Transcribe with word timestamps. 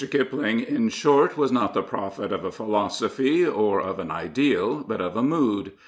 Kipling, 0.09 0.61
in 0.61 0.89
short, 0.89 1.37
was 1.37 1.51
not 1.51 1.75
the 1.75 1.83
prophet 1.83 2.31
of 2.31 2.43
a 2.43 2.51
philosophy 2.51 3.45
or 3.45 3.79
of 3.79 3.99
an 3.99 4.09
ideal, 4.09 4.83
but 4.83 4.99
of 4.99 5.15
a 5.15 5.21
mood. 5.21 5.73